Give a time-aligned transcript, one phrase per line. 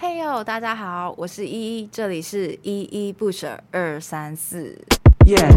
[0.00, 4.78] 嘿哟，大家好，我是依依，这里是依依不舍二三四。
[5.26, 5.50] Yeah.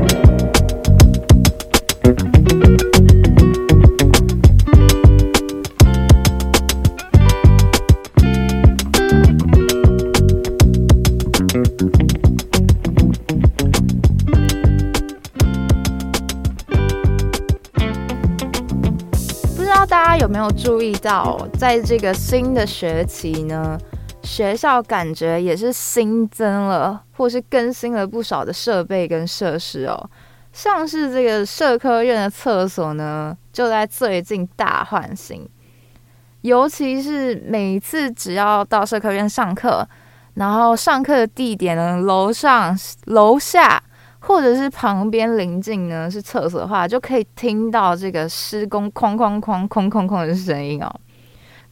[19.56, 23.78] 不知道大家有没有注意到，在这个新的学期呢，
[24.32, 30.10] 学校感觉也是新增了，或是更新了不少的设备跟设施哦。
[30.54, 35.46] 像是这个社科院的厕所呢，就在最近大换新。
[36.44, 39.86] 尤其是每次只要到社科院上课，
[40.36, 42.74] 然后上课的地点呢，楼上、
[43.08, 43.84] 楼下
[44.20, 50.90] 或者是旁边邻近呢是厕所的话，就可以听到这个施工哐哐哐、哐哐哐的声音哦。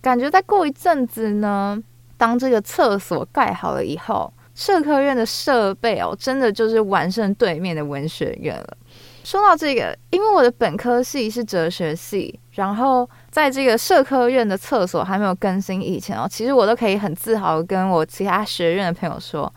[0.02, 1.82] 感觉再过一阵子呢。
[2.20, 8.78] 当这个厕所盖好了以后，社科院的设备哦，真的就是完胜对面的文学院了。
[9.24, 19.52] 说到这个，因为我的本科系是哲学系，然后在这个社科院的厕所还没有更新以前哦，其实我都可以很自豪跟我其他学院的朋友说：“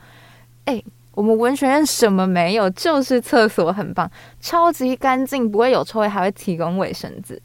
[0.66, 0.80] 哎，
[1.12, 4.08] 我们文学院什么没有，就是厕所很棒，
[4.40, 7.40] 超级干净，不会有臭味，还会提供卫生纸。”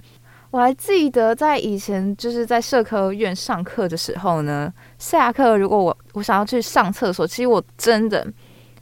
[0.58, 8.26] 我还记得在以前就是在社科院上课的时候呢，下课如果我我想要去上厕所，其实我真的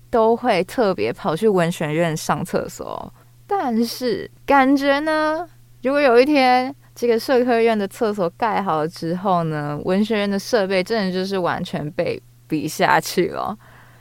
[0.10, 3.14] 都会特别跑去文学院上厕所。
[3.46, 5.46] 但是感觉呢，
[5.84, 13.54] 如果有一天这个社科院的厕所盖好了之后呢，文学院的设备真的就是完全被比下去了。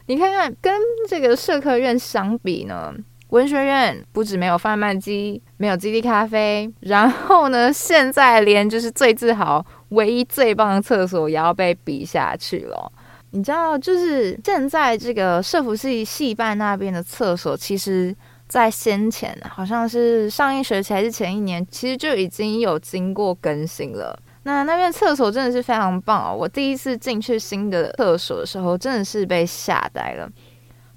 [0.06, 0.72] 你看看跟
[1.08, 2.95] 这个社科院相比呢？
[3.35, 12.93] 文学院不止没有贩卖机，没有基地咖啡，然后呢，现在连就是最自豪、唯一最棒的厕所也要被比下去了。
[13.33, 18.15] 你知道，就是现在这个社福系系办那边的厕所，其实，
[18.47, 24.17] 在先前好像是上一学期还是前一年，其实就已经有经过更新了。
[24.45, 26.37] 那那边厕所真的是非常棒哦！
[26.39, 30.31] 我第一次进去新的厕所的时候，真的是被吓呆了。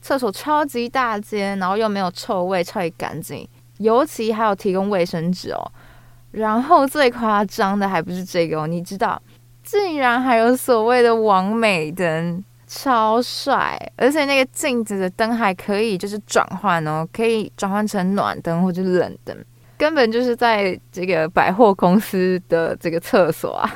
[0.08, 3.46] 厕所超级大间，然后又没有臭味，超级干净，
[3.80, 5.72] 尤其还有提供卫生纸哦。
[6.32, 9.22] 然后最夸张的还不是这个哦，你知道，
[9.66, 13.78] 竟然还有所谓的王美灯，超帅！
[13.98, 19.36] 而且那个镜子的灯还可以就是转换哦，可以转换成暖灯或者冷灯，
[19.78, 23.76] 根本就是在这个百货公司的这个厕所啊！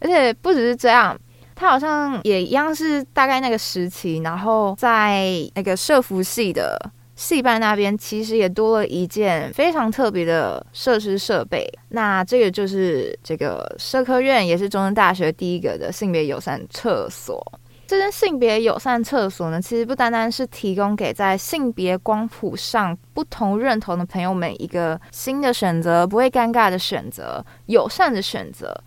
[0.00, 1.16] 而且不只是这样。
[1.58, 6.78] 他好像也一样是大概那个时期，然后在那个社服系的
[7.16, 11.68] 系办那边，其实也多了一件非常特别的设施设备。
[11.88, 17.44] 那这个就是这个社科院，也是中正大学第一个的性别友善厕所。
[17.88, 28.78] 这间性别友善厕所呢，其实不单单是提供给在性别光谱上不同认同的朋友们一个新的选择，不会尴尬的选择，友善的选择。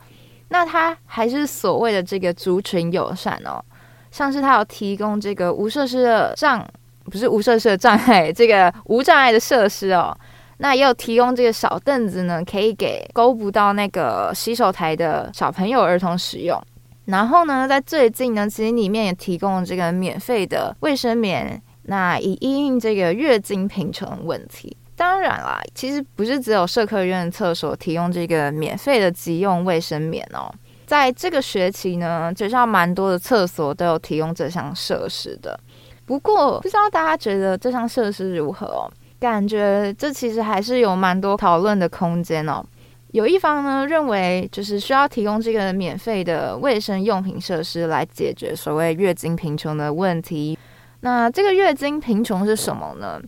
[0.53, 3.63] 那它还是所谓的这个族群友善哦，
[4.11, 6.67] 像是它有提供这个无设施的障，
[7.05, 10.13] 不是无设施的障碍，这个无障碍的设施哦。
[10.57, 16.61] 那也有提供这个小凳子呢，可以给勾不到那个洗手台的小朋友儿童使用。
[17.05, 24.75] 然后呢，在最近呢，其实里面也提供了这个免费的卫生棉，那以因应这个月经贫穷问题。
[24.95, 30.53] 当然啦，其实不是只有社科院厕所提供这个免费的急用卫生棉哦。
[30.85, 35.57] 在这个学期呢，学校蛮多的厕所都有提供这项设施的。
[36.05, 38.91] 不过，不知道大家觉得这项设施如何哦？
[39.19, 42.63] 感觉这其实还是有蛮多讨论的空间哦。
[43.11, 50.57] 有一方呢认为，就是需要提供这个免费的卫生用品设施来解决所谓月经贫穷的问题。
[51.01, 53.21] 那这个月经贫穷是什么呢？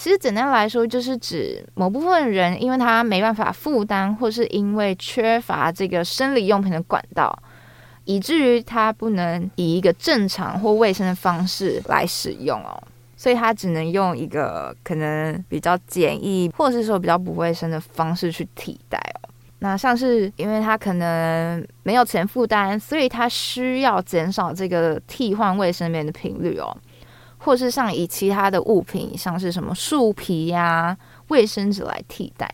[0.00, 7.30] 其实简单来说，就是指某部分人因为他没办法负担，或是因为缺乏这个生理用品的管道，
[8.06, 12.82] 以至于他不能以一个正常或卫生的方式来使用哦，
[13.14, 19.28] 所以他只能用一个可能比较简易，或是说比较不卫生的方式去替代哦。
[19.58, 26.74] 那像是因为他可能没有钱负担，所以他需要减少这个替换卫生棉的频率哦。
[27.42, 30.96] 或是像以其他的物品，像是什么树皮呀、
[31.28, 32.48] 卫生纸来替代，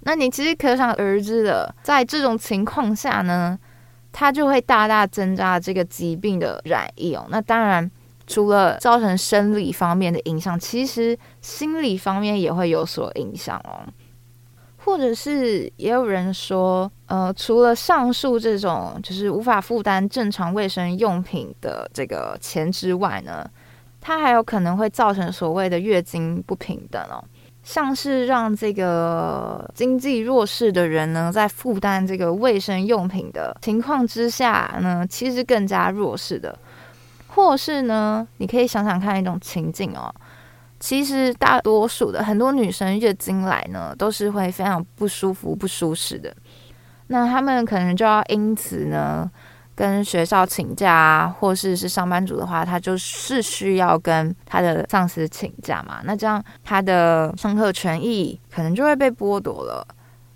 [0.00, 3.58] 那你其实可想而知的，在这种情况下呢，
[4.12, 7.26] 它就会大大增加这个疾病的染疫哦。
[7.28, 7.90] 那当然，
[8.26, 13.84] 除了造成生理方面的影响，其实心理方面也会有所影响哦。
[14.78, 23.48] 或者是也有人说，呃，除了上述这种就是无法负担正常卫生用品的这个钱之外呢，
[24.06, 27.24] 它还有可能会造成所谓的月经不平等哦，
[27.62, 36.54] 像是让这个经济弱势的人呢，在负担这个卫生用品的情况之下呢，其实更加弱势的，
[37.28, 40.14] 或是呢，你可以想想看一种情境哦。
[40.78, 46.30] 其实大多数的很多女生月经来呢，都是会非常不舒服、不舒适的。
[47.06, 49.30] 那她们可能就要因此呢，
[49.74, 56.00] 跟学校请假啊，或是是上班族的话，他就是需要跟他的上司请假嘛。
[56.04, 59.86] 那这样他的上课权益可能就会被剥夺了。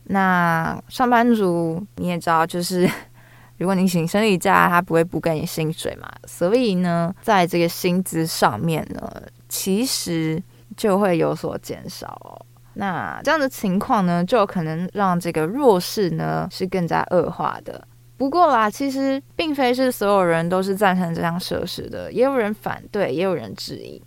[0.04, 2.88] 那上班族你也知道，就是
[3.58, 6.08] 如果你请生理假，他不会不给你薪水嘛。
[6.26, 9.10] 所以呢，在这个薪资上面呢。
[9.50, 10.42] 其实
[10.76, 12.36] 就会有所减少哦。
[12.74, 17.87] 那这样的情况呢，就可能让这个弱势呢是更加恶化的。
[18.18, 24.02] 不过啦，其实并非是所有人都是赞成这项设施的，也有人反对，也有人质疑，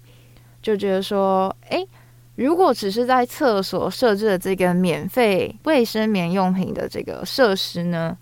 [0.61, 1.87] 就觉得说，诶，
[2.35, 8.17] 如果只是在厕所设置的这个免费卫生棉用品的这个设施呢，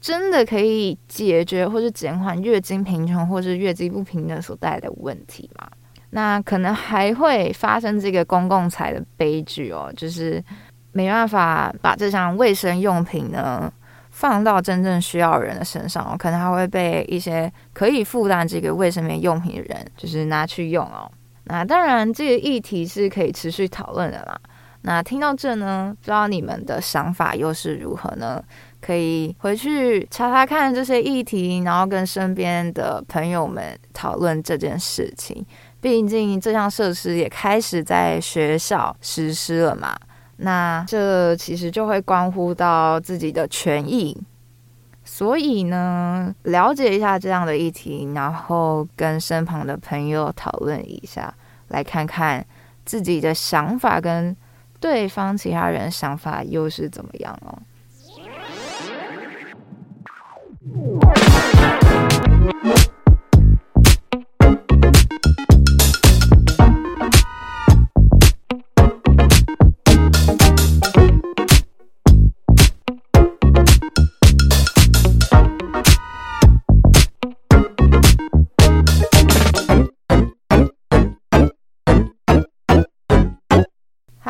[0.00, 5.68] 真的可以解决或是减缓月经贫穷或是月经不平等所带来的问题吗？
[6.10, 10.42] 那可能还会发生这个公共财的悲剧哦，就是
[10.92, 13.70] 没办法把这项卫生用品呢
[14.18, 21.08] 放到真正需要人的身上哦，可能还会被一些可以负担这个卫生棉用品的人就是拿去用哦。
[21.44, 24.36] 那当然，这个议题是可以持续讨论的啦。
[24.82, 28.42] 那听到这呢，不知道你们的想法又是如何呢？
[28.80, 35.46] 可以回去查查看这些议题，然后跟身边的朋友们讨论这件事情。
[35.80, 39.96] 毕竟这项设施也开始在学校实施了嘛，
[40.38, 44.16] 那这其实就会关乎到自己的权益，
[45.04, 51.34] 所以呢，了解一下这样的议题，然后跟身旁的朋友讨论一下，
[51.68, 52.46] 来看看
[52.84, 54.36] 自己的想法跟
[54.78, 57.58] 对方其他人想法又是怎么样哦。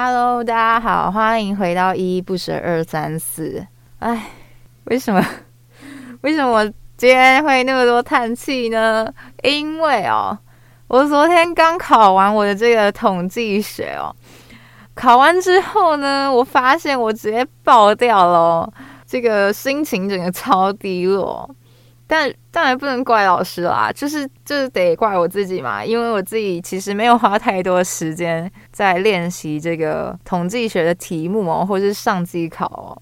[0.01, 3.67] Hello，大家好，欢迎回到依依不舍二三四。
[3.99, 4.27] 哎，
[4.85, 5.21] 为什么？
[6.23, 6.65] 为什么我
[6.97, 9.13] 今天会那么多叹气呢？
[9.43, 10.39] 因为哦，
[10.87, 14.15] 我昨天刚考完我的这个统计学哦，
[14.95, 18.73] 考完之后呢，我发现我直接爆掉了哦，
[19.05, 21.53] 这个心情整个超低落。
[22.11, 32.97] 但当然不能怪老师啦，就是就是得怪我自己嘛，因为我自己其实没有花太多时间在练习这个统计学的题目哦，或者是上机考哦。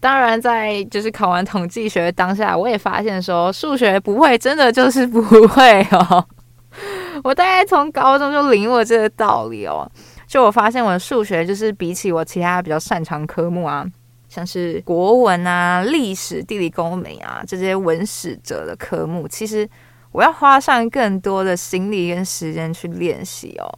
[0.00, 6.26] 当然，在就是考完统计学当下，我也发现说数学不会，真的就是不会哦。
[7.22, 9.88] 我大概从高中就领悟了这个道理哦，
[10.26, 13.86] 就我发现我的数学就是比起我其他比较擅长科目啊。
[14.34, 19.68] 像是国文啊、历史、地理、公民啊这些文史哲的科目，其实
[20.10, 23.70] 我要花上更多的心力跟时间去练习哦。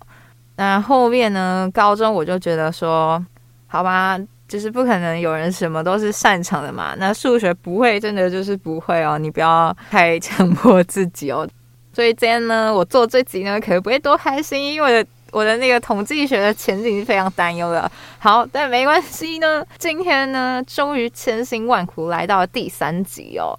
[0.56, 3.22] 那后面呢，高中我就觉得说，
[3.66, 6.94] 好吧，就是不可能有人什么都是擅长的嘛。
[6.96, 11.46] 那数学不会，真的就是不会哦，你不要太强迫自己哦。
[11.92, 15.06] 所以今天呢，我做这集呢，可能不会多开心，因为。
[15.36, 17.92] 我的那个统计学的前景是非常担忧的。
[18.18, 19.62] 好，但没关系呢。
[19.76, 23.52] 今天呢，终于千辛万苦来到了第三集哦。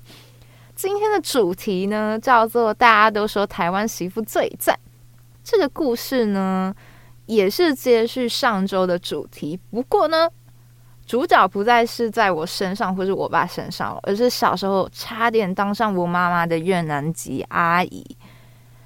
[0.73, 4.75] 今天的主题呢，叫做“大家都说台湾媳妇最赞”。
[5.45, 6.73] 这个故事呢，
[7.27, 9.59] 也是接续上周的主题。
[9.69, 10.27] 不过呢，
[11.05, 18.03] 主角不再是在我身上或是我爸身上，而是小时候差点当上我妈妈的越南籍阿姨。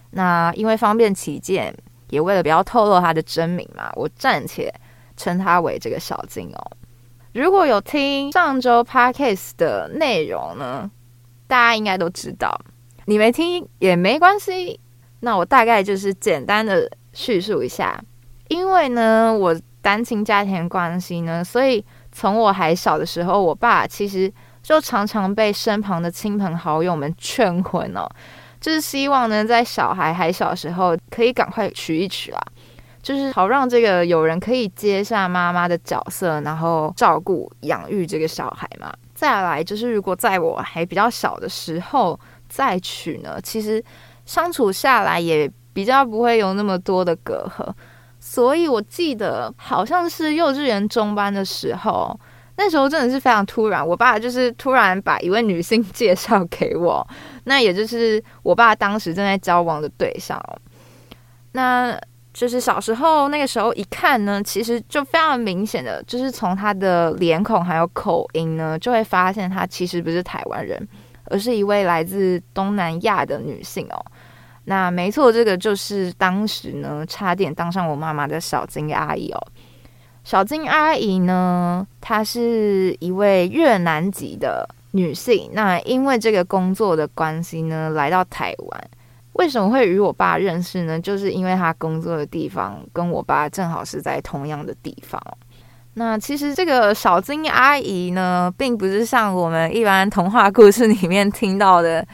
[0.09, 1.73] 那因为方便起见。
[2.11, 4.71] 也为了不要透露他的真名嘛，我暂且
[5.17, 6.71] 称他为这个小金哦。
[7.33, 10.91] 如果有听上周 podcast 的内容呢，
[11.47, 12.55] 大家应该都知道。
[13.05, 14.79] 你没听也没关系，
[15.21, 17.99] 那我大概就是简单的叙述一下。
[18.49, 28.05] 因为呢，我单亲家庭关系呢，所以从我还小的时候，我爸其实就常常被身旁的亲朋好友们劝婚哦。
[28.61, 32.39] 就是希望呢，在小孩还小时候，可以赶快娶一娶啦。
[33.01, 38.93] 就是好让这个有人可以接下妈妈的角色，然后照顾养育这个小孩嘛。
[39.15, 43.83] 再来就是，如果在我还比较小的时候再娶呢，其实
[44.27, 47.67] 相处下来也比较不会有那么多的隔阂。
[48.19, 52.19] 所以我记得好像是幼稚园中班的时候，
[52.57, 57.05] 那时候真的是非常突然，我爸就是突然把一位女性介绍给我，
[57.45, 60.57] 那也就是我爸当时正在交往的对象哦。
[61.53, 61.99] 那
[62.33, 70.87] 就是小时候那个时候一看呢，其实就非常明显的，就是从他的脸孔还有口音呢，就会发现他其实不是台湾人，
[71.25, 74.05] 而是一位来自东南亚的女性哦。
[74.65, 79.47] 那没错，这个就是当时呢差点当上我妈妈的小金阿姨哦。
[80.23, 88.89] 小金阿姨呢，她是一位越南籍的女性，那因为这个工作的关系呢，来到台湾。
[89.33, 90.99] 为什么会与我爸认识呢？
[90.99, 95.21] 就是因为他工作的地方跟我爸正好是在同样的地方。
[95.93, 102.05] 那其实这个小金阿姨呢，并不是像我们一般童话故事里面听到的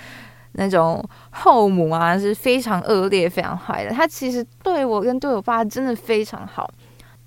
[0.54, 3.92] 那种后母啊，是非常恶劣、非常坏的。
[3.92, 6.70] 她其实对我跟对我爸真的非常好，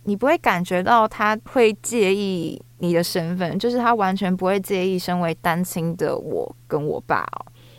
[0.04, 7.26] 你不会感觉到他会介意你的身份，就是他完全不会介意身为单亲的我跟我爸。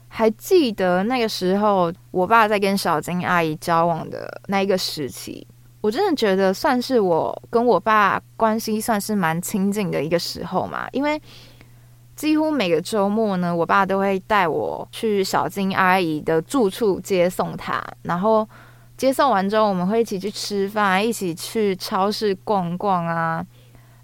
[0.07, 5.47] 还记得那个时候，我爸在跟小金阿姨交往的那一个时期，
[5.79, 10.87] 我真的觉得算是我跟我爸关系算是蛮亲近的一个时候嘛。
[10.91, 11.19] 因为
[12.13, 18.47] 几乎每个周末呢，我爸都会带我去小金阿姨的住处接送她，然后
[19.01, 23.43] 接送完之后，我们会一起去吃饭，一起去超市逛逛啊。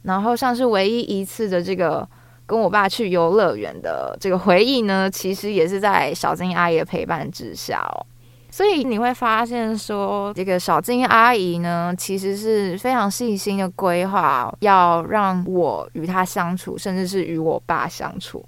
[0.02, 2.08] 然后像是唯一一次的这个。
[2.50, 8.06] 跟我爸去游乐园的这个回忆呢，其实也是在小金阿姨的陪伴之下哦。
[8.50, 18.42] 所以你会发现说，这个小金阿姨呢，其实是非常细心的规划，要让我与她相处，甚至是与我爸相处。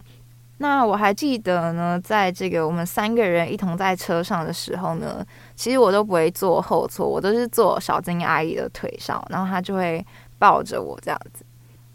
[0.60, 5.26] 那我还记得呢，在这个我们三个人一同在车上的时候呢，
[5.60, 10.02] 其实我都不会坐后座，我都是坐小金阿姨的腿上，然后她就会
[10.38, 11.44] 抱着我这样子。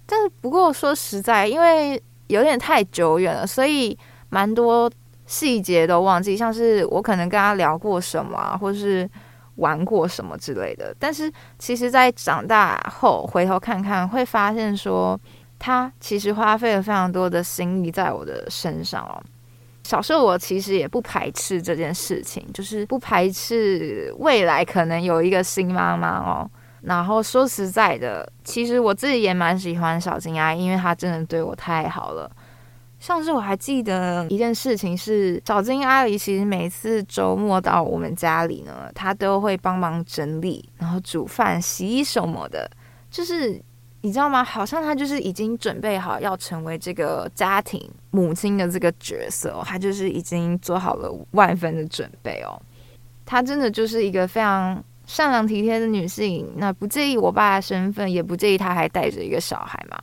[0.04, 4.92] 但是不过说实在，因为有点太久远了，所以蛮多
[5.24, 9.08] 细节都忘记，像是我可能跟他聊过什么啊，或是
[9.54, 10.94] 玩过什么之类的。
[10.98, 15.18] 但是其实，在长大后回头看看，会发现说
[15.58, 19.16] 他其实花费了非常多的心力在我的身上哦。
[19.84, 26.50] 小时候我其实也不排斥这件事情，就是不排斥未来可能有一个新妈妈哦。
[26.80, 32.30] 然后说实在的，其实我自己也蛮喜欢小金阿姨，因为她真的对我太好了。
[32.98, 42.70] 上次我还记得一件事情是，小金阿姨其实每次周末到我们家里呢，她都会帮忙整理，然后煮饭、洗衣什么的。
[43.10, 43.62] 就是
[44.04, 44.44] 你知道吗？
[44.44, 52.60] 好像她就是已经准备好要成为这个家庭母亲的这个角色哦，她就是已经做好了万分的准备哦。
[53.24, 54.84] 她真的就是一个非常。
[55.06, 59.98] 善良体贴的女性，那不介意我爸的身份，也不介意他还带着一个小孩嘛。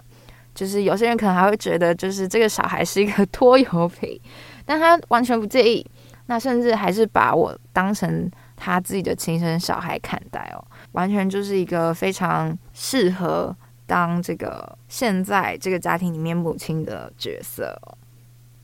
[0.53, 4.21] 就是有些人可能还会觉得，就是这个小孩是一个拖油瓶，
[4.63, 5.83] 但他完全不介意。
[6.27, 13.55] 那甚至还是把我当成他自己的亲生小孩看待哦，完全就是一个非常适合
[13.91, 17.97] 当这个现在这个家庭里面母亲的角色哦。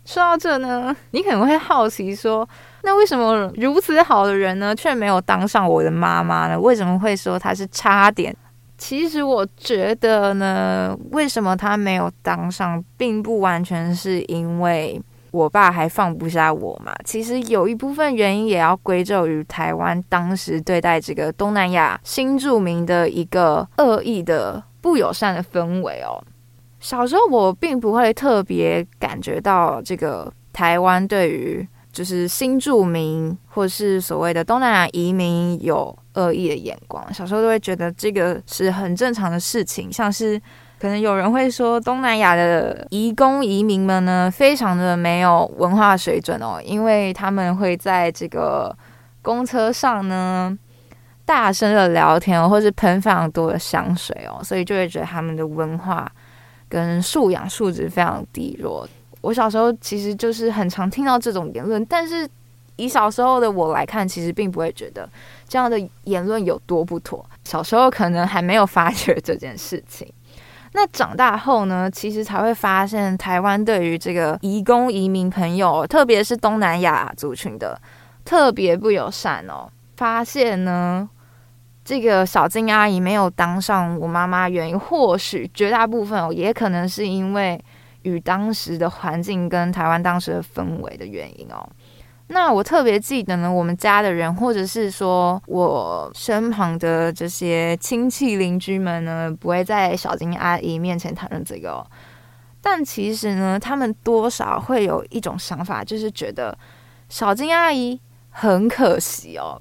[0.06, 2.48] 说到这呢，你可能会好奇说，
[2.84, 6.58] 那为什么如此好的人呢，却没有当上我的妈妈呢？
[6.58, 8.34] 为什么会说她是差点？
[8.78, 16.96] 其实我觉得呢，为什么她没有当上，并不完全是因为我爸还放不下我嘛。
[17.04, 26.24] 其实有一部分原因也要归咎于台湾当时对待这个东南亚新著名的一个恶意的不友善的氛围哦。
[26.80, 37.14] 小时候我并不会特别感觉到这个台湾对于就是新住民或是所谓的东南亚移民有恶意的眼光。
[37.14, 40.40] 小时候都会觉得这个是很正常的事情，像是
[40.80, 48.74] 可能有人会说东南亚的移工移民们呢，非常的没有文化水准哦，因为他们会在这个
[49.24, 50.56] 公车上呢
[51.28, 56.12] 大声的聊天，或是喷非常多的香水哦，所以就会觉得他们的文化。
[56.70, 58.86] 跟素养素质非常低落。
[59.22, 62.30] 我小时候其实就是很常听到这种言论，但是
[62.76, 65.10] 以小时候的我来看，其实并不会觉得
[65.48, 67.26] 这样的言论有多不妥。
[67.46, 70.06] 小时候可能还没有发觉这件事情。
[70.74, 77.80] 那长大后呢，其实才会发现台湾对于这个移工移民朋友，特别是东南亚族群的
[78.26, 79.70] 特别不友善哦。
[79.96, 81.10] 发现呢。
[81.88, 87.58] 这个小金阿姨没有当上我妈妈原因，或许绝大部分哦，也可能是因为
[88.02, 91.66] 与当时的环境跟台湾当时的氛围的原因哦。
[92.28, 101.88] 那我特别记得呢，我们家的人，或者是说我身旁的这些亲戚邻居们呢，不会在小金阿姨面前谈论这个哦。
[102.60, 106.58] 但其实呢，他们多少会有一种想法，就是觉得
[107.08, 107.98] 小金阿姨
[108.30, 109.58] 很可惜哦。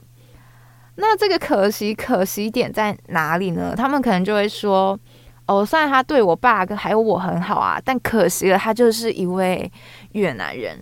[0.96, 3.74] 那这个可惜，可惜点在哪里呢？
[3.76, 4.98] 他们可能就会说
[5.46, 9.70] ：“哦，虽然他对我爸还有我很好啊，但可惜了，他就是一位
[10.12, 10.80] 越南人。”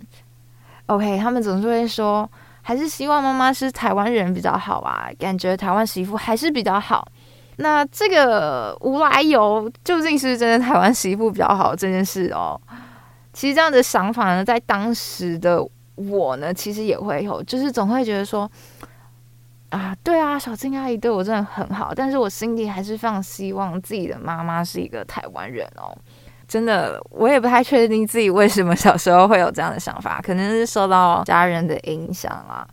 [0.87, 2.29] OK，他们总是会说，
[2.61, 7.07] 还是希望妈妈是台湾人比较好啊，感觉台湾媳妇还是比较好。
[7.57, 12.59] 那这个无来由，究竟是真的台湾媳妇比较好这件事哦？
[13.33, 18.49] 其实这样的想法呢，在当时的我呢，其实也会有，就是总会觉得说，
[19.75, 25.93] 啊，对啊，小金阿姨对我真的很好，但是我心里还是非常希望自己的妈妈是一个台湾人哦。
[26.47, 32.65] 真的，我也不太确定自己为什么小时候会有这样的想法，可能是受到家人的影响啊。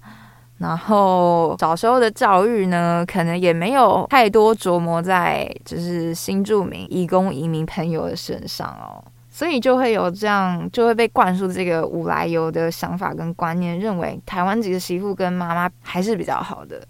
[0.59, 16.81] 然后小时候的教育呢，可能也没有太多琢磨在就是新住民、移工、移民朋友的身上哦，所以就会有这样，就会被灌输这个无来由的想法跟观念，认为台湾籍的媳妇跟妈妈还是比较好的。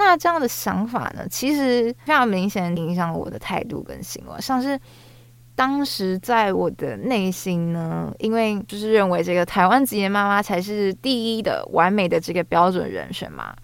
[0.00, 4.78] 那这样的想法呢，其实非常明显影响了我的态度跟行为，像是。
[5.56, 13.54] 当时在我的内心呢，因为就是认为这个台湾籍的妈妈才是第一的完美的这个标准人选嘛，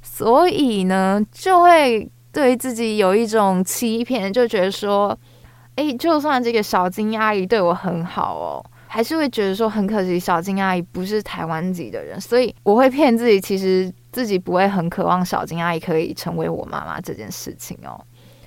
[0.00, 5.18] 所以呢，就会对自己有一种欺骗，就觉得说，
[5.74, 18.00] 哎，就算这个小金阿姨对我很好哦，还是会觉得说很可惜，小金阿姨不是台湾籍的人，所以我会骗自己，其实自己不会很渴望小金阿姨可以成为我妈妈这件事情哦。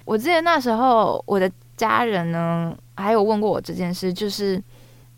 [0.06, 2.76] 我记得那时候我的家人呢。
[2.96, 4.62] 还有问过我这件事，就是，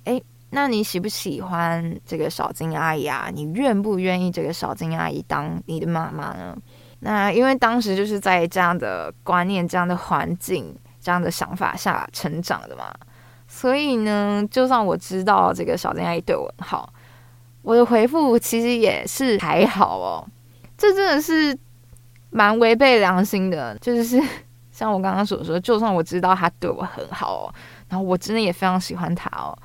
[0.05, 0.19] 哎，
[0.51, 3.29] 那你喜不喜欢这个小金阿姨啊？
[3.29, 6.57] 你愿不愿意这个小金阿姨当你的妈妈呢？
[7.01, 12.85] 那因为当时就是在这样的观念、这样的环境、这样的想法下成长的嘛，
[13.45, 16.93] 所以呢，就算我知道这个小金阿姨对我很好，
[17.61, 20.25] 我的回复其实也是还好哦。
[20.77, 21.57] 这真的是
[22.29, 24.21] 蛮违背良心的，就是。
[24.75, 27.49] 像我刚刚所说，就算我知道他对我很好，
[27.87, 29.57] 然后我真的也非常喜欢他哦，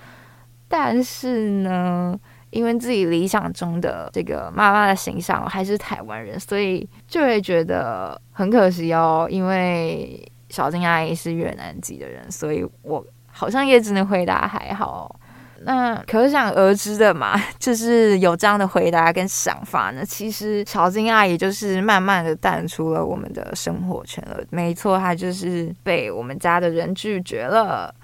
[0.68, 2.16] 但是呢，
[2.51, 9.27] 因为自己理想中的这个妈妈的形象还是台湾人，所以就会觉得很可惜哦。
[9.29, 15.19] 因为小金阿姨是越南籍的人，所以我好像也只能回答还好。
[15.62, 20.05] 那可想而知的嘛， 就是有这样的回答跟想法呢。
[20.05, 24.38] 其实小金阿姨就是慢慢的淡出了我们的生活圈了。
[24.51, 27.94] 没错，她就是被我们家的人拒绝了。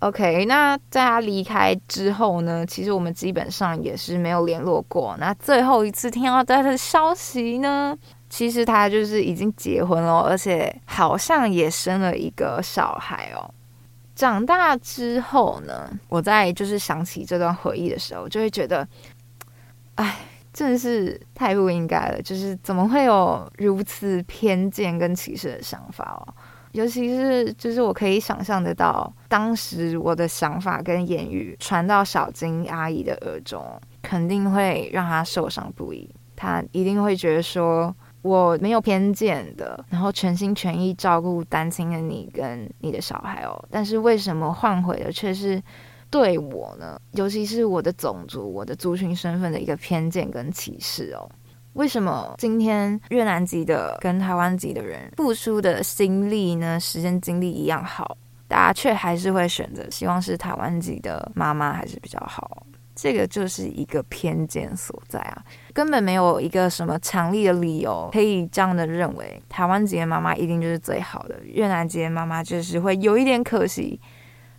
[0.00, 5.16] OK，那在她离开之后呢，其实我们基本上也是没有联络过。
[5.18, 7.96] 那最后一次听到她的消息呢，
[8.28, 13.48] 其实她就是已经结婚了，而且好像也生了一个小孩哦。
[14.14, 18.86] 长大之后呢，我在就是想起这段回忆的时候，就会觉得，
[19.96, 20.16] 哎，
[20.52, 22.22] 真的是太不应该了。
[22.22, 26.34] 就是怎么会有如此偏见跟歧视的想法哦？
[26.72, 36.08] 尤其是就是我可以想象得到，当时我的想法跟言语传到小金阿姨的耳中，肯定会让她受伤不已。
[36.36, 37.94] 她一定会觉得说。
[38.24, 45.62] 我没有偏见的，然后全心全意照顾单亲的你跟你的小孩哦，但是为什么换回的却是
[46.08, 46.98] 对我呢？
[47.12, 51.30] 尤其是我的种族、我的族群身份的一个偏见跟歧视哦。
[51.74, 58.16] 为什么今天越南籍的跟台湾籍的人付出的心力呢，时间精力一样好，
[58.48, 62.66] 大家却还是会选择希望是台湾籍的妈妈还是比较好？
[62.94, 74.00] 这个就是一个偏见所在啊，根本没有一个什么强力的理由可以这样的认为，台湾籍的妈妈一定就是最好的，越南籍的妈妈就是会有一点可惜。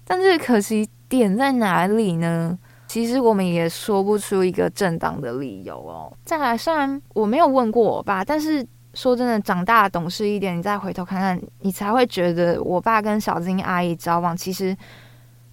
[0.04, 2.60] 但这个可惜点在哪里呢？
[2.88, 6.12] 其实我们也说不出一个正当的理由哦。
[6.24, 14.76] 再来，虽然我没有问过我爸，但是说真的，长大懂事一点，你再回头看看，你才会觉得我爸跟小金阿姨交往，其实。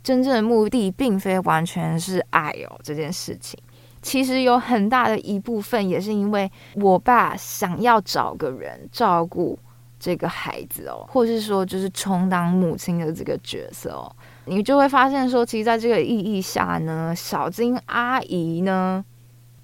[0.03, 3.59] 真正的目的并非完全是爱哦，这件事情
[4.01, 9.57] 其实有很大的一部分也是因为我爸想要找个人照顾
[10.01, 14.11] 这个孩子哦，或是说就是充当母亲的这个角色哦，
[14.47, 19.05] 你就会发现说，其实在这个意义下呢，小金阿姨呢，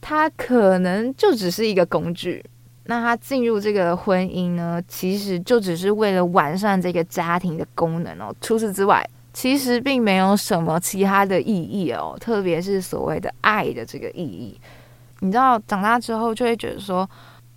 [0.00, 2.44] 她可能就只是一个工具。
[2.84, 8.32] 那她进入这个婚姻呢，其实就只是为了完善这个家庭的功能哦。
[8.40, 9.04] 除此之外，
[9.40, 14.60] 其实并没有什么其他的意义哦，特别是所谓的爱的这个意义。
[15.20, 17.08] 你知道，长大之后就会觉得说，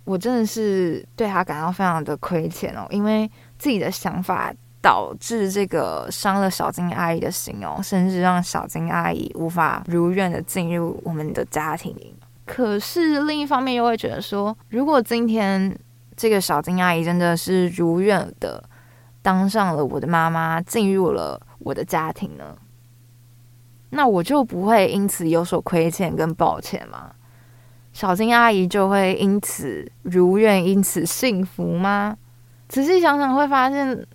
[0.04, 11.92] 我真的是对他感到非常的亏欠哦，因为自己的想法导致这个伤了小金阿姨的心哦，甚至让小金阿姨无法如愿的进入我们的家庭。
[12.46, 15.76] 可是另一方面又会觉得说，如果今天
[16.16, 18.62] 这个小金阿姨真的是如愿的
[19.22, 22.56] 当上了我的妈妈，进入了我的家庭呢，
[23.90, 27.12] 那我就不会因此有所亏欠跟抱歉吗？
[27.92, 32.16] 小金阿姨就会因此如愿，因此幸福吗？
[32.68, 34.06] 仔细想想会发现，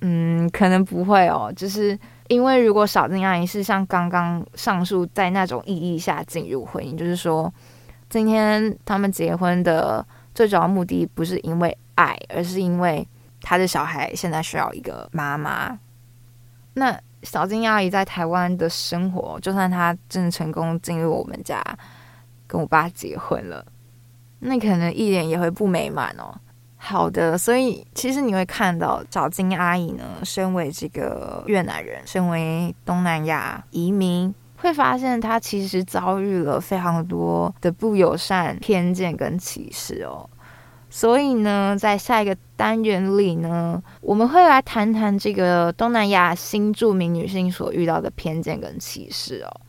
[0.00, 1.98] 嗯，可能不会哦，就是。
[2.28, 7.50] 因为如果小金阿姨是像刚刚上述在那种意义下进入婚姻，就是说，
[8.10, 13.08] 今天他们结婚的最主要目的不是因为爱，而是因为
[13.48, 15.78] 他的小孩现在需要一个妈妈。
[16.74, 21.64] 那小金阿姨在台湾的生活，就算她真的成功进入我们家，
[22.46, 23.64] 跟我爸结婚了，
[24.40, 26.38] 那可能一点也会不美满哦。
[26.76, 40.28] 好的，所以其实你会看到小金阿姨呢，身为这个越南人，身为东南亚移民，会发现她其实遭遇了非常多的不友善、偏见跟歧视哦。
[40.90, 49.60] 所以呢，在下一个单元里呢，我们会来谈谈这个东南亚新著名女性所遇到的偏见跟歧视哦。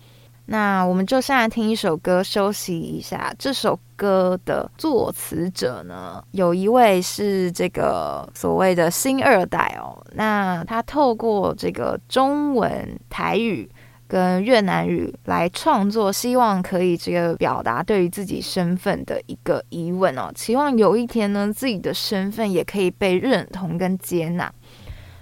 [0.51, 3.31] 那我们就先来听一首歌，休息一下。
[3.37, 9.95] 这首歌的作词者呢，有一位是这个所谓的新二代哦。
[10.13, 13.69] 那他透过这个中文、台语
[14.09, 20.31] 跟越南语来创作，希望可以这个表达对于自己身份的一个疑问哦。
[20.33, 24.51] 期望有一天呢，自己的身份也可以被认同跟接纳。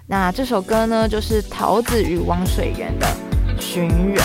[0.08, 3.06] 那这首歌呢，就是桃子与王水源的
[3.62, 4.16] 《寻人》。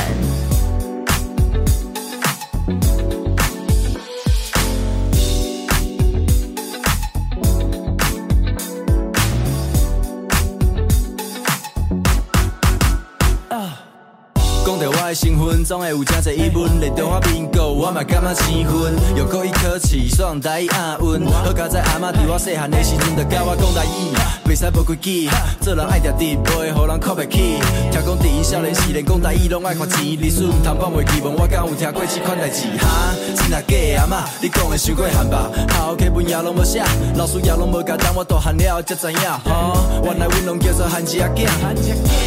[15.15, 24.15] 身份总会有真侪疑问，连中华民国我嘛感觉生分，又故意客气，说台语押韵，好佳在阿妈伫我细汉的时阵就教我讲台语，
[24.49, 25.29] 袂使无规矩，
[25.61, 27.61] 做人爱定直，不会互人靠不起。
[27.91, 32.69] 听讲伫伊少年时连讲台语拢爱看钱，历史毋通放袂记，问我敢有听过这款代志？
[32.79, 35.51] 哈，真啊假的阿妈，你讲的伤过汉吧？
[35.71, 36.83] 好课本也拢无写，
[37.17, 39.19] 老师也拢无教，等我大汉了才知影。
[39.45, 41.47] 吼，原来阮拢叫做汉子仔囝，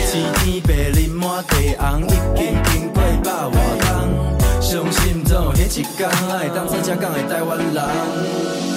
[0.05, 2.05] 青天白日满地红，
[2.75, 8.74] 经过百外冬，相信总有迄一天，会当做正港的台湾人。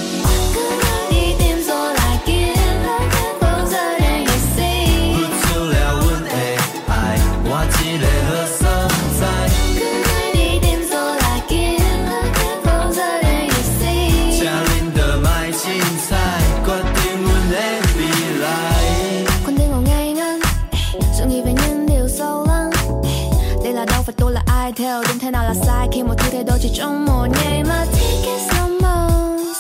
[26.69, 29.11] chỉ trong một ngày mà thích cái sao màu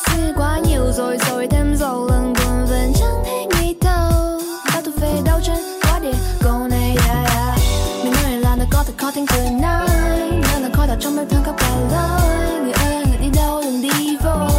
[0.06, 4.40] suy quá nhiều rồi rồi thêm dầu lần buồn vẫn chẳng thấy nghĩ đâu.
[4.74, 7.58] Bắt tôi về đau chân quá đi câu này yeah, yeah.
[8.04, 9.88] mình nói là nó có thật khó tin cười nói
[10.30, 13.62] nên là khó đặt trong bếp thương các bà lời người ơi người đi đâu
[13.62, 14.50] đừng đi vội.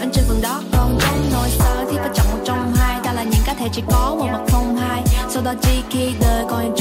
[0.00, 3.12] Bên trên phần đó còn trong nỗi sơ thì phải chọn một trong hai ta
[3.12, 5.02] là những cá thể chỉ có một mặt không hai.
[5.30, 6.74] Sau đó chỉ khi đời còn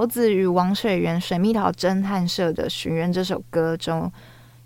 [0.00, 4.10] 桃子与王水源水蜜桃侦探社的《寻人》这首歌中，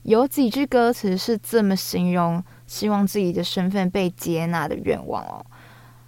[0.05, 5.44] 有几句歌词是这么形容希望自己的身份被接纳的愿望哦。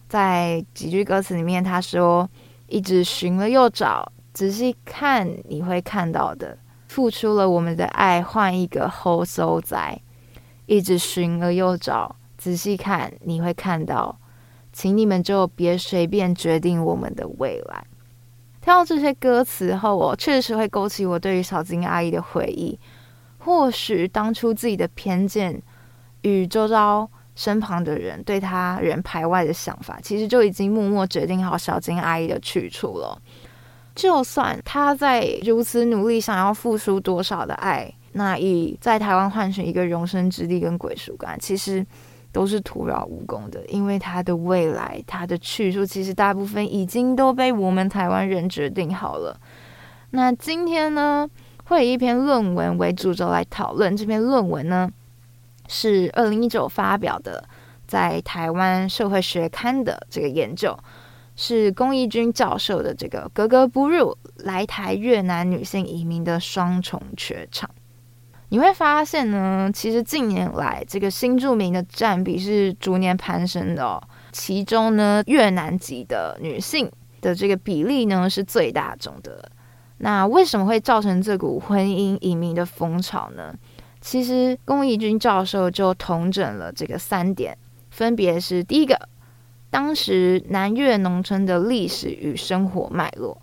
[0.08, 2.30] 在几句歌词里面，他说
[2.70, 10.00] ：“一直寻了又找，仔细看你会看到的，付出了我们的爱换一个后收仔。
[10.66, 14.20] 一直寻了又找，仔细看你会看到，
[14.72, 17.84] 请你们就别随便决定我们的未来。
[18.66, 22.76] 听到这些歌词后，我确实会勾起我对于小金阿姨的回忆。
[23.38, 25.62] 或许当初自己的偏见
[26.22, 33.16] 与周遭身旁的人对他人排外的想法，其实就已经默默决定好小金阿姨的去处了。
[33.94, 37.88] 就算他在如此努力，想要付出多少的爱。
[38.14, 41.86] 那以在台湾换取一个容身之地跟归属感，其实
[42.36, 49.40] 都是徒劳无功的，因为他的未来，他的去处，其实大部分已经都被我们台湾人决定好了。
[50.10, 51.26] 那今天呢，
[51.64, 53.96] 会以一篇论文为主轴来讨论。
[53.96, 54.86] 这篇论文呢，
[55.66, 57.42] 是二零一九发表的，
[57.86, 60.78] 在台湾社会学刊的这个研究，
[61.36, 67.70] 是龚义军教授的这个“格格不入”来台越南女性移民的双重缺场。
[68.48, 74.02] 你会发现呢，其实近年来这个新住民的占比是逐年攀升的哦。
[74.32, 79.50] 其中呢，越南籍的女性的这个比例呢是最大众的。
[79.98, 83.54] 那为什么会造成这股婚姻移民的风潮呢？
[84.00, 87.56] 其实龚义军教授就统整了这个三点，
[87.90, 89.08] 分别是第一个，
[89.70, 93.36] 当时南越农村的历史与生活脉络；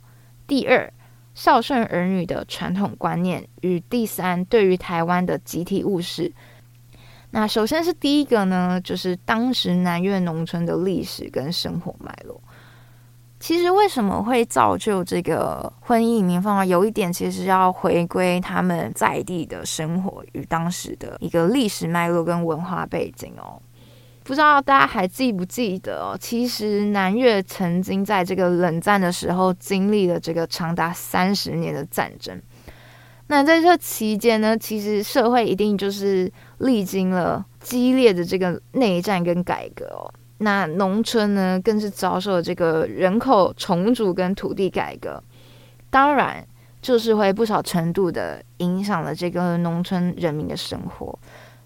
[0.48, 0.94] 第二，
[1.34, 6.32] 孝顺儿女的传统观念与第三，对于台湾的集体误识。
[7.32, 12.40] 那首先是第一个呢，就是当时南越农村的历史跟生活脉络。
[13.40, 16.64] 其实为什么会造就这个婚姻移民风啊？
[16.64, 23.62] 有一点其实要回归他们在地的生活与当时的一个历史脉络跟文化背景哦。
[24.24, 26.18] 不知道大家还记不记得哦？
[26.18, 32.42] 其实南越曾经在这个冷战的时候经历了这个长达三十年的战争。
[33.28, 40.12] 那在这期间呢，其实社会一定就是历经了激烈的这个内战跟改革哦。
[40.40, 45.22] 那农村呢，更是遭受了这个人口重组跟土地改革，
[45.90, 46.46] 当然
[46.82, 51.18] 就是会不少程度的影响了这个农村人民的生活。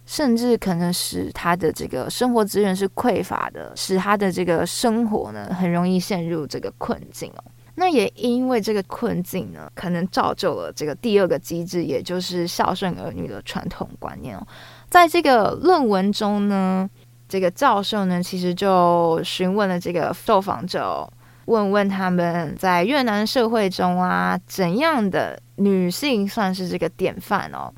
[0.08, 7.44] 甚至可能使他的这个生活资源是匮乏的，使他的这个生活呢，很容易陷入这个困境哦。
[7.76, 14.48] 那也因为这个困境呢，可能造就了这个第二个机制，也就是孝顺儿女的传统观念哦。
[14.90, 16.90] 在这个论文中呢，
[17.28, 21.08] 这个教授呢，其实就询问了这个受访者，
[21.46, 27.72] 问问他们在越南社会中啊，怎样的女性算是这个典范哦。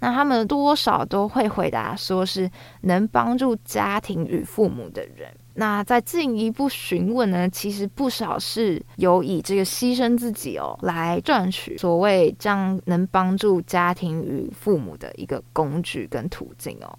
[0.00, 2.50] 那他们多少都会回答说是
[2.82, 5.28] 能帮助家庭与父母的人。
[5.54, 16.98] 那在进一步询问呢，其实不少是有以这个牺牲自己哦来赚取所谓这样能帮助家庭与父母的一个工具跟途径哦。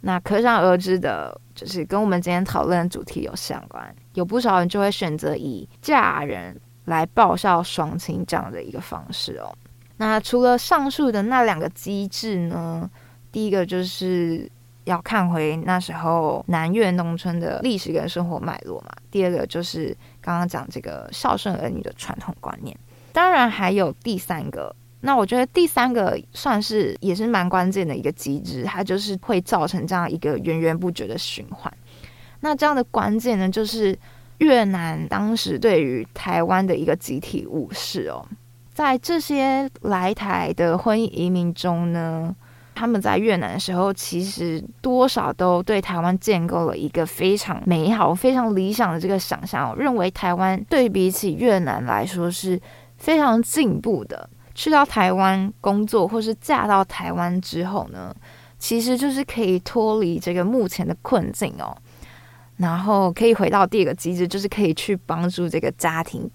[0.00, 9.56] 那可想而知的，就是跟我们今天讨论的主题有相关，有不少人就会选择以嫁人来报效双亲这样的一个方式哦。
[10.06, 12.88] 那除了上述的那两个机制呢，
[13.32, 14.46] 第一个就是
[14.84, 18.90] 要看回那时候南越农村的历史跟生活脉络嘛。
[19.10, 22.76] 第二个就是刚刚讲这个孝顺儿女的传统观念。
[23.14, 31.72] 当然还有第三个，那我觉得第三个算是也是蛮关键的一个机制，它就是会造成这样一个源源不绝的循环。
[32.40, 33.98] 那这样的关键呢，就是
[34.36, 38.22] 越南当时对于台湾的一个集体误识哦。
[38.74, 42.34] 在这些来台的婚姻移民中呢，
[42.74, 52.60] 他们在越南的时候，其实多少都对台湾建构了一个非常美好、非常理想的这个想象哦，认为台湾对比起越南来说是
[52.98, 54.28] 非常进步的。
[54.56, 58.14] 去到台湾工作，或是嫁到台湾之后呢，
[58.58, 61.76] 其实就是可以脱离这个目前的困境哦，
[62.56, 66.28] 然后可以回到第二个机制，就是可以去帮助这个家庭。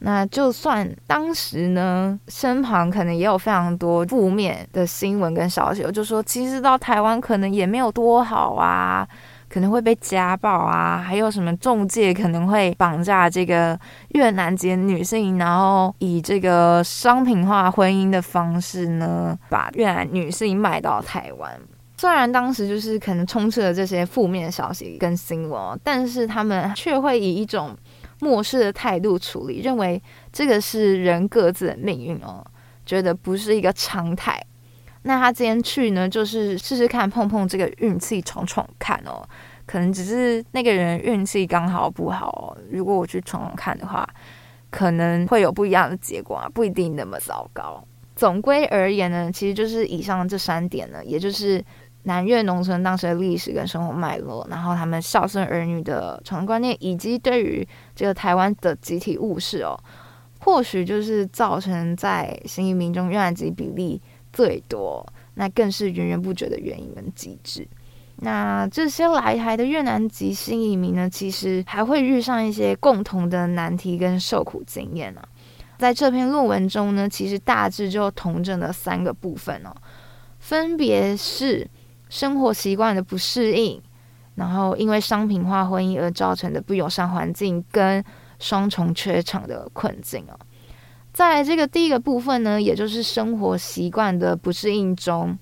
[0.00, 9.06] 那就算当时呢，身旁可能也有非常多负面的新闻跟消息，我就说其实到台湾可能也没有多好啊，
[9.48, 13.78] 可能会被家暴啊，还有什么中介可能会绑架这个
[14.10, 21.52] 越南籍女性，然后以这个商品化婚姻的方式呢，把越南女性卖到台湾。
[22.00, 27.76] 虽然当时就是可能充斥了这些负面消息跟新闻，但是他们却会以一种
[28.20, 30.02] 漠视的态度处理，认为
[30.32, 32.44] 这个是人各自的命运哦，
[32.84, 34.40] 觉得不是一个常态。
[35.02, 39.26] 那他今天去呢，就是试试看碰碰这个运气，闯闯看哦。
[39.64, 42.56] 可能只是那个人运气刚好不好哦。
[42.70, 44.08] 如果我去闯闯看的话，
[44.70, 47.82] 可能会有不一样的结果啊，不一定那么糟糕。
[48.16, 51.62] 总归而言呢，其实就是以上这三点呢，也就是
[52.08, 59.78] 南越农村当时的历史跟生活脉络，然后他们孝顺儿女的传统观念，以及对于这个台湾的集体物事哦，
[60.40, 64.00] 或许就是造成在新移民中越南籍比例
[64.32, 67.68] 最多，那更是源源不绝的原因跟机制。
[68.20, 75.22] 那这些来台的越南籍新移民呢，其实还会遇上一些共同的难题跟受苦经验呢、
[75.78, 79.70] 在这篇论文中呢，其实大致就统整了三个部分哦，
[80.40, 81.68] 分别是
[82.08, 83.80] 生活习惯的不适应，
[84.34, 88.02] 然后因为商品化婚姻而造成的不友善环境，跟
[88.38, 90.38] 双重缺场的困境哦。
[91.12, 95.36] 在这个第一个部分呢，也就是生活习惯的不适应中，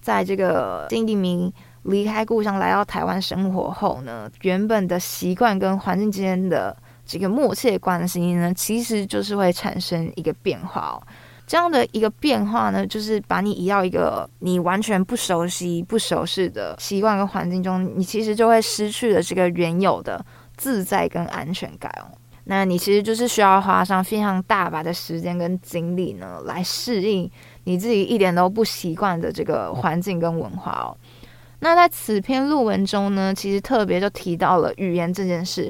[0.00, 11.02] 在这个金地明离开故乡来到台湾生活后呢，原本的习惯跟环境之间的这个默契关系呢，其实就是会产生一个变化哦。
[11.50, 20.24] 这样的一个变化呢，就是把你移到一个你完全不熟悉、不熟悉的习惯跟环境中，你其实就会失去了这个原有的
[20.56, 22.06] 自在跟安全感哦。
[22.44, 27.28] 那你其实就是需要花上非常大把的时间跟精力呢，来适应
[27.64, 30.96] 你自己一点都不习惯的这个环境跟文化哦。
[31.58, 35.68] 那在此篇论文中呢，其实特别就提到了语言这件事，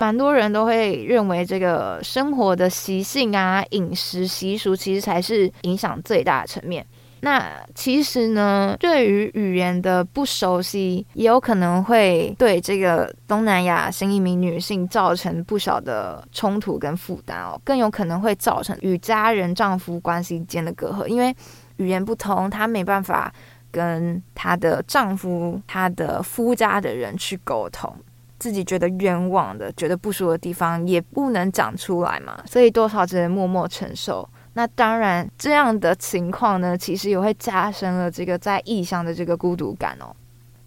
[0.00, 6.84] 蛮多人都会认为这个生活的习性啊、饮食习俗，其实才是影响最大的层面。
[7.20, 21.36] 那其实呢，对于语言的不熟悉，也有可能会对这个东南亚新移民女性造成不小的冲突跟负担哦，更有可能会造成与家人、丈夫关系间的隔阂，因为
[21.76, 23.30] 语言不通，她没办法。
[23.72, 27.94] 跟她的丈夫、她的夫家的人去沟通，
[28.40, 34.28] 自己觉得冤枉的、觉得不舒的地方也不能讲出来嘛，所以多少只能默默承受。
[34.54, 40.10] 那当然，这样的情况呢，其实也会加深了这个在异乡的这个孤独感哦。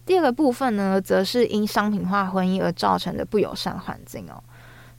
[0.06, 4.42] 第二个部分呢，则是因商品化婚姻而造成的不友善环境哦。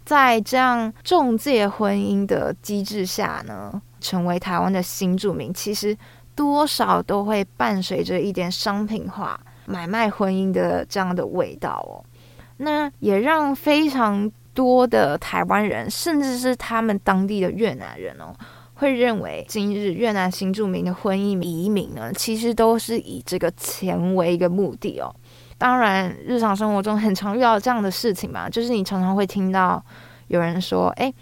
[0.03, 5.97] 在这样中介婚姻的机制下呢，成为台湾的新住民，其实。
[6.35, 12.03] 多少都会伴随着一点商品化买卖婚姻的这样的味道哦，
[12.57, 18.33] 那也让非常多的台湾人，甚至是他们当地的越南人哦，
[18.75, 25.13] 会认为今日越南新住民的婚姻移民呢，其实都是以这个钱为一个目的哦。
[25.57, 29.83] 当然，日常生活中很常遇到这样的事情嘛，就是你常常会听到
[30.27, 31.13] 有人说：“哎。”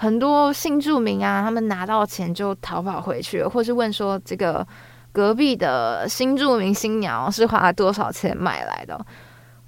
[0.00, 4.66] 很多新住民啊，他们拿到钱就逃跑回去了，或是问说这个
[5.12, 8.98] 隔壁的新住民新娘是花了多少钱买来的？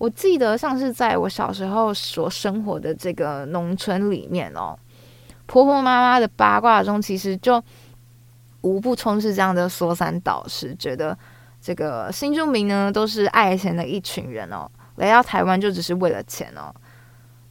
[0.03, 4.77] 我记得像是在我小时候所生活的这个农村里面哦，
[5.47, 7.63] 婆婆妈妈的八卦中，其实就
[8.63, 11.17] 无不充斥这样的说三道四，觉得
[11.61, 16.75] 这个新住民呢都是爱钱的一群人哦，来到台湾就只是为了钱哦。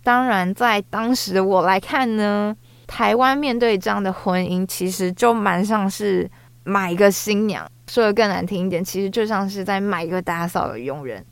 [0.04, 2.54] 当然，在当时的我来看呢。
[2.86, 6.30] 台湾面对这样的婚姻，其实就蛮像是
[6.66, 11.26] 买一个新娘，说的更难听一点，其实就像是在买一个打扫的佣人。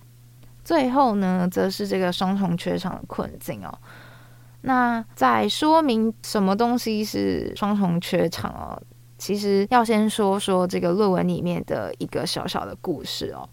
[0.69, 3.75] 最后呢，则是这个双重缺场的困境哦。
[4.61, 8.79] 那在说明什么东西是双重缺场哦，
[9.17, 13.49] 其实要先说说这个论文里面的一个小小的故事哦。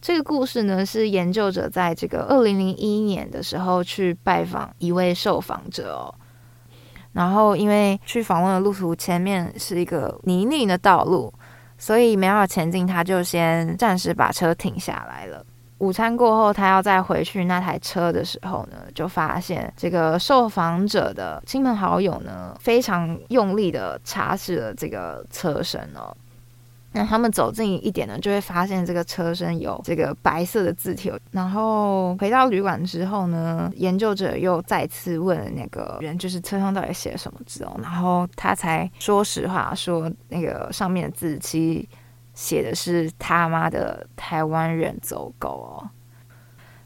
[0.00, 6.14] 这个故事呢，是研究者在这个二零零一年的时候去拜访一位受访者哦。
[7.10, 11.34] 然后，因为去访问的路途前面是一个泥泞的道路，
[11.76, 15.44] 所以没办法前进，他就先暂时把车停下来了。
[15.80, 26.14] 午餐过后，他要再回去那台车的时候呢，就发现这个受访者的亲朋好友呢，非常用力的擦拭了这个车身哦。
[26.92, 31.16] 那他们走近一点呢，就会发现这个车身有这个白色的字条。
[31.30, 37.78] 然后回到旅馆之后呢，研究者又再次问那个人，就是车上到底写了什么字哦。
[37.80, 41.88] 然后他才说实话，说那个上面的字其
[42.34, 45.90] 写的是他妈的台湾人走狗哦。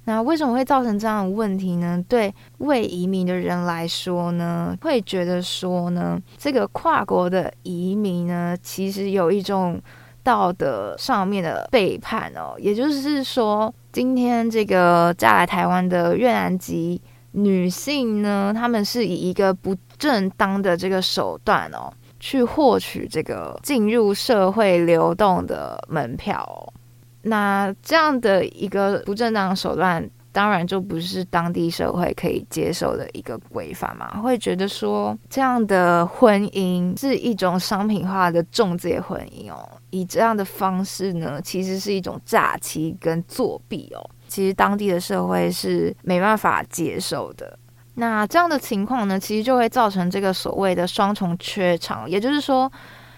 [0.06, 2.04] 那为什么会造成这样的问题呢？
[2.06, 9.80] 对未移民的人来说呢，会觉得说呢，这个跨国的移民呢，其实有一种
[10.22, 12.54] 道德上面的背叛哦。
[12.58, 17.00] 也就是说，今天这个嫁来台湾的越南籍
[17.32, 21.90] 女性呢，她们是以一个不正当的这个手段哦，
[22.24, 26.72] 去获取这个进入社会流动的门票。
[27.20, 30.02] 那这样的一个不正当手段，
[30.32, 47.58] 当然就不是当地社会可以接受的一个规范嘛，会觉得说这样的婚姻是一种商品化的中介婚姻哦，以这样的方式呢，其实是一种诈欺跟作弊哦，其实当地的社会是没办法接受的。
[47.96, 52.70] 那这样的情况呢，其实就会造成这个所谓的双重缺场，也就是说，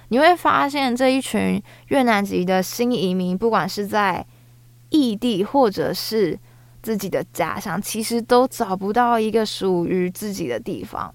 [0.08, 4.24] 你会发现这一群越南籍的新移民，不管是在
[4.90, 6.38] 异地或者是
[6.82, 11.10] 自己的家乡，其实都找不到一个属于自己的地方。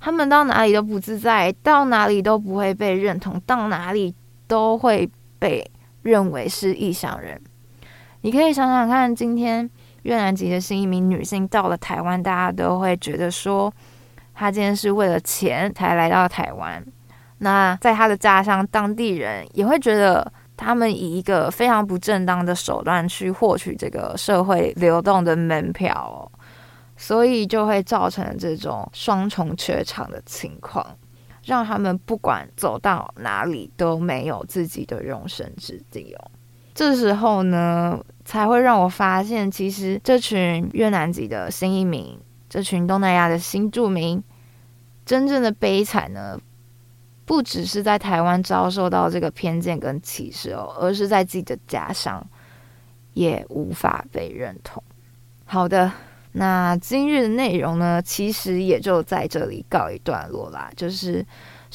[0.00, 4.12] 他们到哪里都不自在，到哪里都不会被认同，到哪里
[4.48, 5.08] 都会
[5.38, 5.70] 被
[6.02, 7.40] 认为是异乡人。
[8.22, 9.70] 你可以想想看，今天。
[10.04, 13.70] 越南籍的新移民女性到了台湾，大家都会觉得说，
[14.32, 16.82] 她今天是为了钱才来到台湾。
[17.38, 26.30] 那在她的家乡，当地人也会觉得他们以一个非常不正当的手段去获取这个社会流动的门票，
[26.96, 30.86] 所以就会造成这种双重缺场的情况，
[31.44, 36.30] 让他们不管走到哪里都没有自己的容身之地哦。
[36.72, 42.18] 这时候呢，才会让我发现，其实这群越南籍的新移民，
[42.48, 44.22] 这群东南亚的新住民，
[45.04, 46.40] 真正的悲惨呢，
[47.24, 52.26] 不只是在台湾遭受到这个偏见跟歧视哦，而是在自己的家乡
[53.12, 54.82] 也无法被认同。
[55.44, 55.92] 好的，
[56.32, 61.24] 那今日的内容呢，其实也就在这里告一段落啦，就是。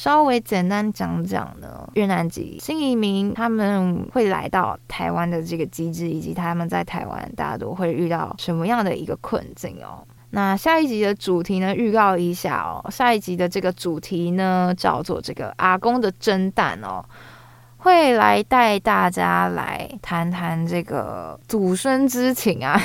[0.00, 10.02] 稍微简单讲讲呢，越南籍新移民他们会来到台湾的这个机制，以及他们在台湾大家都会遇到什么样的一个困境哦。
[10.30, 17.04] 那下一集的主题呢，预告一下哦，下一集的这个主题呢叫做这个阿公的蒸蛋哦，
[17.76, 22.80] 会来带大家来谈谈这个祖孙之情啊。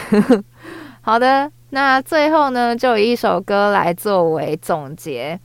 [0.99, 5.39] 好的，那最后呢，就以一首歌来作为总结。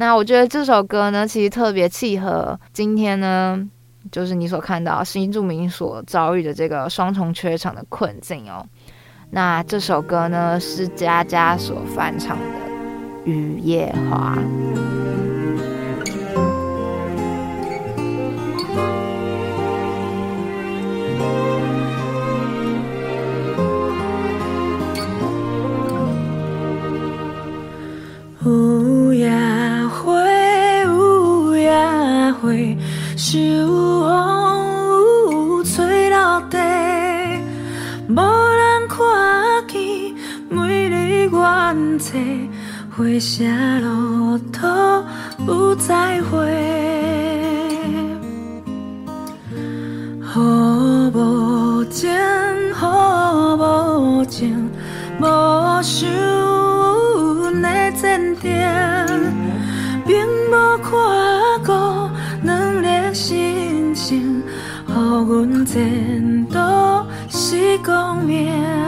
[0.00, 3.68] 那我觉得这首歌呢，其实特别契合今天呢，
[4.12, 8.64] 就是你所看到新住民所遭遇的这个双重缺场的困境哦。
[9.30, 12.44] 那这首歌呢，是佳佳所翻唱的
[13.30, 14.38] 《雨夜花》。
[33.16, 33.38] 秋
[34.04, 36.56] 风吹落地，
[38.08, 38.96] 无人看
[39.66, 39.74] 见
[40.48, 42.16] 美丽原色，
[42.96, 43.48] 花谢
[43.80, 44.66] 落土
[45.44, 46.36] 不再回。
[50.34, 50.40] 雨
[51.14, 52.72] 无情，雨
[53.58, 54.70] 无情，
[55.20, 55.24] 无
[55.82, 56.08] 想
[57.60, 58.48] 的坚定，
[60.06, 60.90] 并无看
[65.24, 66.58] 阮前途
[67.28, 68.78] 是光明。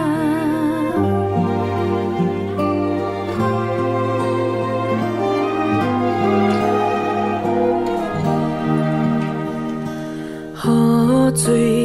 [11.57, 11.80] 雨